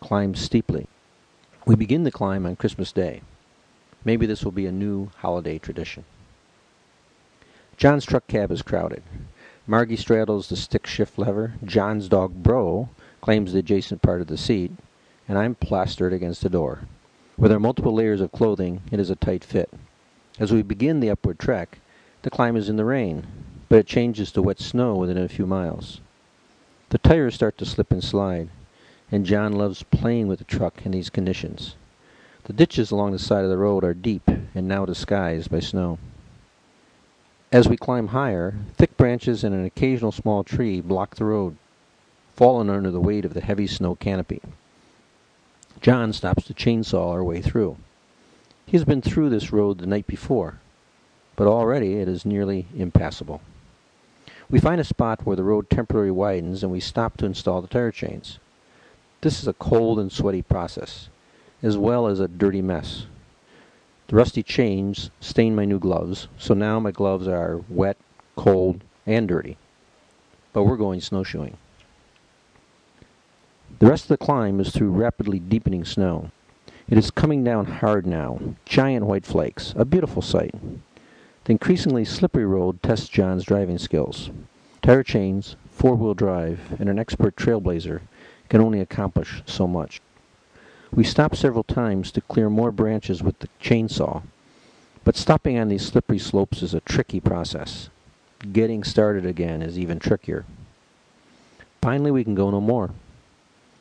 climbs 0.00 0.40
steeply. 0.40 0.88
We 1.66 1.76
begin 1.76 2.02
the 2.02 2.10
climb 2.10 2.46
on 2.46 2.56
Christmas 2.56 2.90
Day. 2.90 3.20
Maybe 4.06 4.24
this 4.24 4.44
will 4.44 4.52
be 4.52 4.66
a 4.66 4.72
new 4.72 5.10
holiday 5.16 5.58
tradition. 5.58 6.04
John's 7.76 8.06
truck 8.06 8.28
cab 8.28 8.52
is 8.52 8.62
crowded. 8.62 9.02
Margie 9.66 9.96
straddles 9.96 10.48
the 10.48 10.54
stick 10.54 10.86
shift 10.86 11.18
lever, 11.18 11.54
John's 11.64 12.08
dog 12.08 12.32
Bro 12.40 12.88
claims 13.20 13.52
the 13.52 13.58
adjacent 13.58 14.02
part 14.02 14.20
of 14.20 14.28
the 14.28 14.38
seat, 14.38 14.70
and 15.26 15.36
I'm 15.36 15.56
plastered 15.56 16.12
against 16.12 16.42
the 16.42 16.48
door. 16.48 16.82
With 17.36 17.50
our 17.50 17.58
multiple 17.58 17.92
layers 17.92 18.20
of 18.20 18.30
clothing, 18.30 18.80
it 18.92 19.00
is 19.00 19.10
a 19.10 19.16
tight 19.16 19.42
fit. 19.42 19.70
As 20.38 20.52
we 20.52 20.62
begin 20.62 21.00
the 21.00 21.10
upward 21.10 21.40
trek, 21.40 21.80
the 22.22 22.30
climb 22.30 22.54
is 22.56 22.68
in 22.68 22.76
the 22.76 22.84
rain, 22.84 23.26
but 23.68 23.80
it 23.80 23.86
changes 23.88 24.30
to 24.32 24.40
wet 24.40 24.60
snow 24.60 24.94
within 24.94 25.18
a 25.18 25.28
few 25.28 25.46
miles. 25.46 26.00
The 26.90 26.98
tires 26.98 27.34
start 27.34 27.58
to 27.58 27.66
slip 27.66 27.90
and 27.90 28.04
slide, 28.04 28.50
and 29.10 29.26
John 29.26 29.50
loves 29.50 29.82
playing 29.82 30.28
with 30.28 30.38
the 30.38 30.44
truck 30.44 30.86
in 30.86 30.92
these 30.92 31.10
conditions. 31.10 31.74
The 32.46 32.52
ditches 32.52 32.92
along 32.92 33.10
the 33.10 33.18
side 33.18 33.42
of 33.42 33.50
the 33.50 33.56
road 33.56 33.82
are 33.82 33.92
deep 33.92 34.28
and 34.28 34.68
now 34.68 34.86
disguised 34.86 35.50
by 35.50 35.58
snow. 35.58 35.98
As 37.50 37.68
we 37.68 37.76
climb 37.76 38.08
higher, 38.08 38.54
thick 38.76 38.96
branches 38.96 39.42
and 39.42 39.52
an 39.52 39.64
occasional 39.64 40.12
small 40.12 40.44
tree 40.44 40.80
block 40.80 41.16
the 41.16 41.24
road, 41.24 41.56
fallen 42.36 42.70
under 42.70 42.92
the 42.92 43.00
weight 43.00 43.24
of 43.24 43.34
the 43.34 43.40
heavy 43.40 43.66
snow 43.66 43.96
canopy. 43.96 44.40
John 45.80 46.12
stops 46.12 46.44
to 46.44 46.54
chainsaw 46.54 47.10
our 47.10 47.24
way 47.24 47.42
through. 47.42 47.78
He 48.64 48.76
has 48.76 48.84
been 48.84 49.02
through 49.02 49.30
this 49.30 49.52
road 49.52 49.78
the 49.78 49.86
night 49.86 50.06
before, 50.06 50.60
but 51.34 51.48
already 51.48 51.94
it 51.94 52.06
is 52.06 52.24
nearly 52.24 52.66
impassable. 52.76 53.40
We 54.48 54.60
find 54.60 54.80
a 54.80 54.84
spot 54.84 55.26
where 55.26 55.34
the 55.34 55.42
road 55.42 55.68
temporarily 55.68 56.12
widens 56.12 56.62
and 56.62 56.70
we 56.70 56.78
stop 56.78 57.16
to 57.16 57.26
install 57.26 57.60
the 57.60 57.66
tire 57.66 57.90
chains. 57.90 58.38
This 59.22 59.40
is 59.42 59.48
a 59.48 59.52
cold 59.52 59.98
and 59.98 60.12
sweaty 60.12 60.42
process, 60.42 61.08
as 61.66 61.76
well 61.76 62.06
as 62.06 62.20
a 62.20 62.28
dirty 62.28 62.62
mess. 62.62 63.06
The 64.06 64.14
rusty 64.14 64.44
chains 64.44 65.10
stain 65.18 65.56
my 65.56 65.64
new 65.64 65.80
gloves, 65.80 66.28
so 66.38 66.54
now 66.54 66.78
my 66.78 66.92
gloves 66.92 67.26
are 67.26 67.60
wet, 67.68 67.96
cold, 68.36 68.84
and 69.04 69.26
dirty. 69.26 69.56
But 70.52 70.62
we're 70.62 70.76
going 70.76 71.00
snowshoeing. 71.00 71.56
The 73.80 73.86
rest 73.86 74.04
of 74.04 74.08
the 74.10 74.24
climb 74.24 74.60
is 74.60 74.70
through 74.70 74.90
rapidly 74.90 75.40
deepening 75.40 75.84
snow. 75.84 76.30
It 76.88 76.98
is 76.98 77.10
coming 77.10 77.42
down 77.42 77.66
hard 77.66 78.06
now, 78.06 78.38
giant 78.64 79.04
white 79.04 79.26
flakes, 79.26 79.74
a 79.76 79.84
beautiful 79.84 80.22
sight. 80.22 80.54
The 81.44 81.52
increasingly 81.52 82.04
slippery 82.04 82.46
road 82.46 82.80
tests 82.80 83.08
John's 83.08 83.42
driving 83.42 83.78
skills. 83.78 84.30
Tire 84.82 85.02
chains, 85.02 85.56
four-wheel 85.72 86.14
drive, 86.14 86.60
and 86.78 86.88
an 86.88 87.00
expert 87.00 87.34
trailblazer 87.34 88.02
can 88.48 88.60
only 88.60 88.78
accomplish 88.78 89.42
so 89.46 89.66
much. 89.66 90.00
We 90.92 91.04
stop 91.04 91.34
several 91.34 91.64
times 91.64 92.10
to 92.12 92.20
clear 92.20 92.48
more 92.48 92.70
branches 92.70 93.22
with 93.22 93.38
the 93.40 93.48
chainsaw, 93.60 94.22
but 95.04 95.16
stopping 95.16 95.58
on 95.58 95.68
these 95.68 95.86
slippery 95.86 96.18
slopes 96.18 96.62
is 96.62 96.74
a 96.74 96.80
tricky 96.80 97.20
process. 97.20 97.90
Getting 98.52 98.84
started 98.84 99.26
again 99.26 99.62
is 99.62 99.78
even 99.78 99.98
trickier. 99.98 100.44
Finally, 101.82 102.10
we 102.10 102.24
can 102.24 102.34
go 102.34 102.50
no 102.50 102.60
more. 102.60 102.90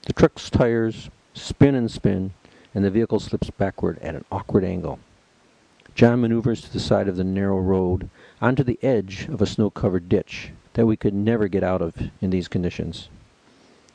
The 0.04 0.14
truck's 0.14 0.50
tires 0.50 1.10
spin 1.34 1.76
and 1.76 1.90
spin, 1.90 2.34
and 2.74 2.84
the 2.84 2.92
vehicle 2.92 3.20
slips 3.20 3.50
backward 3.50 4.00
at 4.00 4.16
an 4.16 4.26
awkward 4.32 4.64
angle. 4.64 5.00
John 5.96 6.22
maneuvers 6.22 6.62
to 6.62 6.74
the 6.74 6.80
side 6.80 7.08
of 7.08 7.16
the 7.16 7.24
narrow 7.24 7.60
road 7.60 8.10
onto 8.42 8.64
the 8.64 8.80
edge 8.84 9.28
of 9.30 9.42
a 9.42 9.46
snow-covered 9.46 10.10
ditch 10.10 10.52
that 10.74 10.86
we 10.86 10.98
could 10.98 11.14
never 11.14 11.48
get 11.48 11.64
out 11.64 11.82
of 11.82 11.94
in 12.22 12.32
these 12.32 12.48
conditions. 12.48 13.10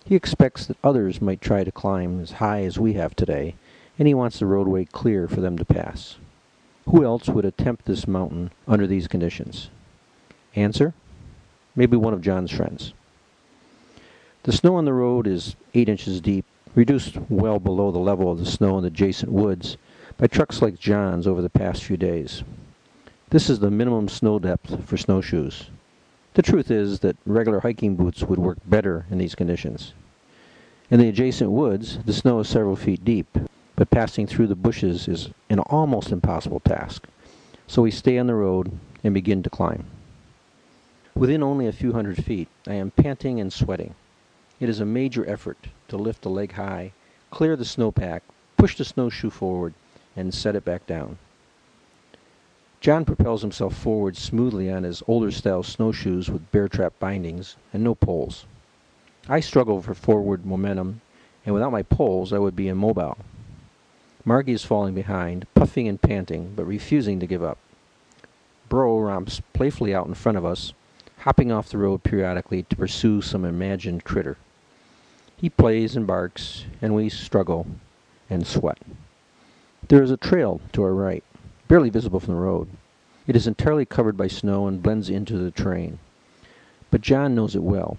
He 0.04 0.14
expects 0.14 0.66
that 0.66 0.76
others 0.82 1.20
might 1.20 1.40
try 1.40 1.64
to 1.64 1.70
climb 1.70 2.20
as 2.20 2.32
high 2.32 2.64
as 2.64 2.78
we 2.78 2.94
have 2.94 3.14
today, 3.14 3.54
and 3.98 4.08
he 4.08 4.14
wants 4.14 4.38
the 4.38 4.46
roadway 4.46 4.84
clear 4.84 5.28
for 5.28 5.40
them 5.40 5.56
to 5.58 5.64
pass. 5.64 6.16
Who 6.86 7.04
else 7.04 7.28
would 7.28 7.44
attempt 7.44 7.84
this 7.84 8.08
mountain 8.08 8.50
under 8.66 8.86
these 8.86 9.06
conditions? 9.06 9.70
Answer? 10.56 10.94
Maybe 11.76 11.96
one 11.96 12.14
of 12.14 12.22
John's 12.22 12.50
friends. 12.50 12.92
The 14.42 14.52
snow 14.52 14.74
on 14.76 14.86
the 14.86 14.92
road 14.92 15.26
is 15.26 15.54
eight 15.74 15.88
inches 15.88 16.20
deep, 16.20 16.46
reduced 16.74 17.16
well 17.28 17.58
below 17.58 17.90
the 17.90 17.98
level 17.98 18.32
of 18.32 18.38
the 18.38 18.46
snow 18.46 18.78
in 18.78 18.82
the 18.82 18.88
adjacent 18.88 19.30
woods 19.30 19.76
by 20.16 20.26
trucks 20.26 20.62
like 20.62 20.78
John's 20.78 21.26
over 21.26 21.42
the 21.42 21.50
past 21.50 21.84
few 21.84 21.96
days. 21.96 22.42
This 23.28 23.48
is 23.48 23.60
the 23.60 23.70
minimum 23.70 24.08
snow 24.08 24.38
depth 24.38 24.84
for 24.88 24.96
snowshoes. 24.96 25.70
The 26.40 26.50
truth 26.50 26.70
is 26.70 27.00
that 27.00 27.18
regular 27.26 27.60
hiking 27.60 27.96
boots 27.96 28.22
would 28.22 28.38
work 28.38 28.56
better 28.64 29.04
in 29.10 29.18
these 29.18 29.34
conditions. 29.34 29.92
In 30.90 30.98
the 30.98 31.10
adjacent 31.10 31.50
woods, 31.50 31.98
the 32.06 32.14
snow 32.14 32.40
is 32.40 32.48
several 32.48 32.76
feet 32.76 33.04
deep, 33.04 33.26
but 33.76 33.90
passing 33.90 34.26
through 34.26 34.46
the 34.46 34.54
bushes 34.54 35.06
is 35.06 35.28
an 35.50 35.58
almost 35.58 36.10
impossible 36.10 36.60
task. 36.60 37.06
So 37.66 37.82
we 37.82 37.90
stay 37.90 38.16
on 38.16 38.26
the 38.26 38.34
road 38.34 38.72
and 39.04 39.12
begin 39.12 39.42
to 39.42 39.50
climb. 39.50 39.84
Within 41.14 41.42
only 41.42 41.66
a 41.66 41.72
few 41.72 41.92
hundred 41.92 42.24
feet, 42.24 42.48
I 42.66 42.72
am 42.72 42.90
panting 42.90 43.38
and 43.38 43.52
sweating. 43.52 43.94
It 44.60 44.70
is 44.70 44.80
a 44.80 44.86
major 44.86 45.28
effort 45.28 45.58
to 45.88 45.98
lift 45.98 46.22
the 46.22 46.30
leg 46.30 46.52
high, 46.52 46.92
clear 47.30 47.54
the 47.54 47.64
snowpack, 47.64 48.22
push 48.56 48.78
the 48.78 48.86
snowshoe 48.86 49.28
forward, 49.28 49.74
and 50.16 50.32
set 50.32 50.56
it 50.56 50.64
back 50.64 50.86
down. 50.86 51.18
John 52.80 53.04
propels 53.04 53.42
himself 53.42 53.76
forward 53.76 54.16
smoothly 54.16 54.72
on 54.72 54.84
his 54.84 55.02
older 55.06 55.30
style 55.30 55.62
snowshoes 55.62 56.30
with 56.30 56.50
bear 56.50 56.66
trap 56.66 56.94
bindings 56.98 57.56
and 57.74 57.84
no 57.84 57.94
poles. 57.94 58.46
I 59.28 59.40
struggle 59.40 59.82
for 59.82 59.94
forward 59.94 60.46
momentum, 60.46 61.02
and 61.44 61.54
without 61.54 61.72
my 61.72 61.82
poles 61.82 62.32
I 62.32 62.38
would 62.38 62.56
be 62.56 62.68
immobile. 62.68 63.18
Margie 64.24 64.52
is 64.52 64.64
falling 64.64 64.94
behind, 64.94 65.46
puffing 65.54 65.88
and 65.88 66.00
panting, 66.00 66.54
but 66.56 66.64
refusing 66.64 67.20
to 67.20 67.26
give 67.26 67.42
up. 67.42 67.58
Bro 68.70 69.00
romps 69.00 69.42
playfully 69.52 69.94
out 69.94 70.06
in 70.06 70.14
front 70.14 70.38
of 70.38 70.46
us, 70.46 70.72
hopping 71.18 71.52
off 71.52 71.68
the 71.68 71.76
road 71.76 72.02
periodically 72.02 72.62
to 72.62 72.76
pursue 72.76 73.20
some 73.20 73.44
imagined 73.44 74.04
critter. 74.04 74.38
He 75.36 75.50
plays 75.50 75.96
and 75.96 76.06
barks, 76.06 76.64
and 76.80 76.94
we 76.94 77.10
struggle 77.10 77.66
and 78.30 78.46
sweat. 78.46 78.78
There 79.88 80.02
is 80.02 80.10
a 80.10 80.16
trail 80.16 80.62
to 80.72 80.82
our 80.82 80.94
right 80.94 81.24
barely 81.70 81.88
visible 81.88 82.18
from 82.18 82.34
the 82.34 82.40
road. 82.40 82.66
It 83.28 83.36
is 83.36 83.46
entirely 83.46 83.84
covered 83.84 84.16
by 84.16 84.26
snow 84.26 84.66
and 84.66 84.82
blends 84.82 85.08
into 85.08 85.38
the 85.38 85.52
terrain. 85.52 86.00
But 86.90 87.00
John 87.00 87.36
knows 87.36 87.54
it 87.54 87.62
well. 87.62 87.96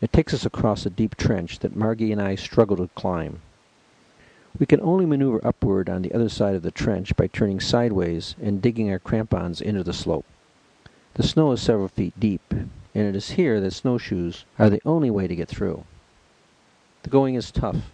It 0.00 0.12
takes 0.12 0.32
us 0.32 0.46
across 0.46 0.86
a 0.86 0.90
deep 0.90 1.16
trench 1.16 1.58
that 1.58 1.74
Margie 1.74 2.12
and 2.12 2.22
I 2.22 2.36
struggle 2.36 2.76
to 2.76 2.88
climb. 2.94 3.40
We 4.56 4.66
can 4.66 4.80
only 4.80 5.04
maneuver 5.04 5.44
upward 5.44 5.88
on 5.88 6.02
the 6.02 6.14
other 6.14 6.28
side 6.28 6.54
of 6.54 6.62
the 6.62 6.70
trench 6.70 7.16
by 7.16 7.26
turning 7.26 7.58
sideways 7.58 8.36
and 8.40 8.62
digging 8.62 8.88
our 8.88 9.00
crampons 9.00 9.60
into 9.60 9.82
the 9.82 9.92
slope. 9.92 10.26
The 11.14 11.24
snow 11.24 11.50
is 11.50 11.60
several 11.60 11.88
feet 11.88 12.14
deep, 12.20 12.52
and 12.52 12.70
it 12.94 13.16
is 13.16 13.30
here 13.30 13.60
that 13.60 13.72
snowshoes 13.72 14.44
are 14.60 14.70
the 14.70 14.82
only 14.84 15.10
way 15.10 15.26
to 15.26 15.34
get 15.34 15.48
through. 15.48 15.82
The 17.02 17.10
going 17.10 17.34
is 17.34 17.50
tough, 17.50 17.90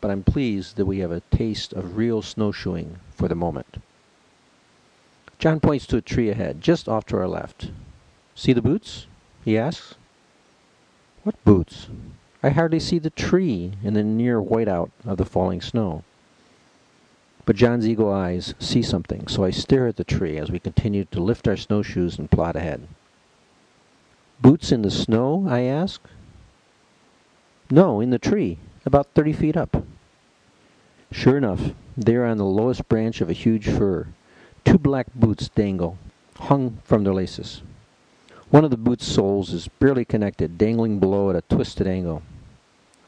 but 0.00 0.10
I'm 0.10 0.24
pleased 0.24 0.74
that 0.74 0.86
we 0.86 0.98
have 0.98 1.12
a 1.12 1.22
taste 1.30 1.72
of 1.72 1.96
real 1.96 2.20
snowshoeing 2.20 2.98
for 3.14 3.28
the 3.28 3.36
moment. 3.36 3.76
John 5.44 5.60
points 5.60 5.86
to 5.88 5.98
a 5.98 6.00
tree 6.00 6.30
ahead, 6.30 6.62
just 6.62 6.88
off 6.88 7.04
to 7.04 7.18
our 7.18 7.28
left. 7.28 7.70
See 8.34 8.54
the 8.54 8.62
boots? 8.62 9.06
he 9.44 9.58
asks. 9.58 9.94
What 11.22 11.34
boots? 11.44 11.88
I 12.42 12.48
hardly 12.48 12.80
see 12.80 12.98
the 12.98 13.10
tree 13.10 13.72
in 13.82 13.92
the 13.92 14.02
near 14.02 14.40
whiteout 14.40 14.90
of 15.04 15.18
the 15.18 15.26
falling 15.26 15.60
snow. 15.60 16.02
But 17.44 17.56
John's 17.56 17.86
eagle 17.86 18.10
eyes 18.10 18.54
see 18.58 18.80
something, 18.80 19.26
so 19.26 19.44
I 19.44 19.50
stare 19.50 19.86
at 19.86 19.96
the 19.96 20.02
tree 20.02 20.38
as 20.38 20.50
we 20.50 20.58
continue 20.58 21.04
to 21.10 21.20
lift 21.20 21.46
our 21.46 21.58
snowshoes 21.58 22.18
and 22.18 22.30
plod 22.30 22.56
ahead. 22.56 22.88
Boots 24.40 24.72
in 24.72 24.80
the 24.80 24.90
snow? 24.90 25.44
I 25.46 25.60
ask. 25.60 26.00
No, 27.70 28.00
in 28.00 28.08
the 28.08 28.18
tree, 28.18 28.60
about 28.86 29.08
thirty 29.08 29.34
feet 29.34 29.58
up. 29.58 29.84
Sure 31.12 31.36
enough, 31.36 31.72
there 31.98 32.24
on 32.24 32.38
the 32.38 32.46
lowest 32.46 32.88
branch 32.88 33.20
of 33.20 33.28
a 33.28 33.34
huge 33.34 33.66
fir, 33.66 34.06
two 34.64 34.78
black 34.78 35.06
boots 35.14 35.48
dangle, 35.48 35.98
hung 36.36 36.78
from 36.84 37.04
their 37.04 37.14
laces. 37.14 37.62
One 38.50 38.64
of 38.64 38.70
the 38.70 38.76
boot's 38.76 39.06
soles 39.06 39.52
is 39.52 39.68
barely 39.68 40.04
connected, 40.04 40.58
dangling 40.58 40.98
below 40.98 41.30
at 41.30 41.36
a 41.36 41.42
twisted 41.42 41.86
angle. 41.86 42.22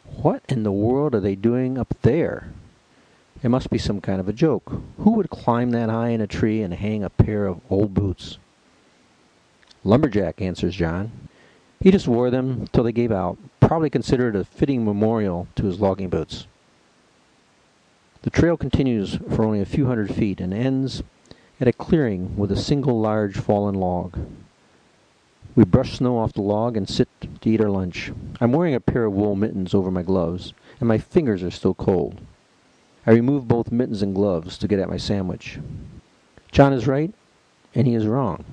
What 0.05 0.43
in 0.49 0.63
the 0.63 0.73
world 0.73 1.15
are 1.15 1.21
they 1.21 1.35
doing 1.35 1.79
up 1.79 1.95
there? 2.03 2.53
It 3.43 3.49
must 3.49 3.71
be 3.71 3.79
some 3.79 4.01
kind 4.01 4.19
of 4.19 4.29
a 4.29 4.33
joke. 4.33 4.83
Who 4.99 5.13
would 5.13 5.31
climb 5.31 5.71
that 5.71 5.91
high 5.91 6.09
in 6.09 6.21
a 6.21 6.27
tree 6.27 6.63
and 6.63 6.75
hang 6.75 7.05
a 7.05 7.11
pair 7.11 7.47
of 7.47 7.61
old 7.71 7.95
boots? 7.95 8.39
Lumberjack, 9.85 10.41
answers 10.41 10.75
John. 10.75 11.13
He 11.81 11.91
just 11.91 12.09
wore 12.09 12.31
them 12.31 12.67
till 12.73 12.83
they 12.83 12.93
gave 12.93 13.13
out, 13.13 13.39
probably 13.61 13.91
considered 13.91 14.35
a 14.35 14.45
fitting 14.45 14.85
memorial 14.85 15.47
to 15.57 15.67
his 15.67 15.81
logging 15.81 16.09
boots. 16.09 16.47
The 18.23 18.31
trail 18.31 18.57
continues 18.57 19.19
for 19.31 19.45
only 19.45 19.61
a 19.61 19.67
few 19.67 19.87
hundred 19.87 20.13
feet 20.13 20.41
and 20.41 20.53
ends 20.53 21.03
at 21.61 21.69
a 21.69 21.73
clearing 21.73 22.37
with 22.37 22.53
a 22.53 22.57
single 22.57 23.01
large 23.01 23.37
fallen 23.37 23.75
log. 23.75 24.19
We 25.55 25.65
brush 25.65 25.97
snow 25.97 26.19
off 26.19 26.35
the 26.35 26.43
log 26.43 26.77
and 26.77 26.87
sit 26.87 27.09
to 27.41 27.51
eat 27.51 27.63
our 27.63 27.71
lunch. 27.71 28.13
I'm 28.41 28.53
wearing 28.53 28.75
a 28.75 28.81
pair 28.81 29.07
of 29.07 29.15
wool 29.15 29.37
mittens 29.37 29.73
over 29.73 29.91
my 29.91 30.03
gloves, 30.03 30.53
and 30.81 30.89
my 30.89 30.99
fingers 30.99 31.43
are 31.43 31.51
still 31.51 31.73
cold. 31.73 32.21
I 33.07 33.13
remove 33.13 33.49
both 33.49 33.73
mittens 33.73 34.03
and 34.03 34.15
gloves 34.15 34.59
to 34.59 34.69
get 34.69 34.81
at 34.81 34.91
my 34.91 34.99
sandwich. 34.99 35.59
John 36.53 36.75
is 36.75 36.87
right, 36.87 37.15
and 37.75 37.87
he 37.87 37.95
is 37.95 38.07
wrong. 38.07 38.45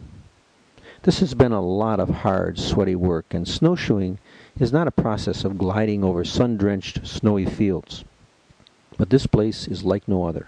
This 1.02 1.20
has 1.20 1.34
been 1.34 1.52
a 1.52 1.60
lot 1.60 2.00
of 2.00 2.10
hard, 2.10 2.58
sweaty 2.58 2.96
work, 2.96 3.34
and 3.34 3.46
snowshoeing 3.46 4.20
is 4.58 4.72
not 4.72 4.88
a 4.88 4.92
process 4.92 5.44
of 5.44 5.58
gliding 5.58 6.06
over 6.06 6.24
sun-drenched, 6.24 7.06
snowy 7.06 7.46
fields. 7.46 8.06
But 8.98 9.10
this 9.10 9.28
place 9.28 9.68
is 9.68 9.84
like 9.84 10.08
no 10.08 10.24
other. 10.24 10.48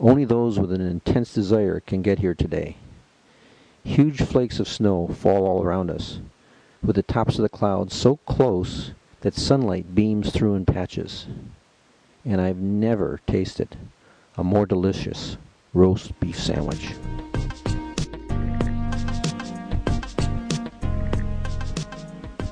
Only 0.00 0.24
those 0.24 0.60
with 0.60 0.70
an 0.72 0.80
intense 0.80 1.34
desire 1.34 1.80
can 1.80 2.02
get 2.02 2.20
here 2.20 2.34
today. 2.34 2.76
Huge 3.82 4.22
flakes 4.22 4.60
of 4.60 4.68
snow 4.68 5.08
fall 5.08 5.44
all 5.44 5.64
around 5.64 5.90
us, 5.90 6.20
with 6.84 6.94
the 6.94 7.02
tops 7.02 7.36
of 7.36 7.42
the 7.42 7.48
clouds 7.48 7.96
so 7.96 8.16
close 8.18 8.92
that 9.22 9.34
sunlight 9.34 9.96
beams 9.96 10.30
through 10.30 10.54
in 10.54 10.64
patches. 10.64 11.26
And 12.24 12.40
I've 12.40 12.58
never 12.58 13.20
tasted 13.26 13.76
a 14.36 14.44
more 14.44 14.66
delicious 14.66 15.36
roast 15.74 16.18
beef 16.20 16.38
sandwich. 16.38 16.94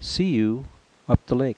See 0.00 0.24
you 0.24 0.64
up 1.08 1.26
the 1.26 1.34
lake. 1.34 1.56